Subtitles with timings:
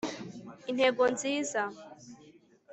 [0.71, 1.61] Intego nziza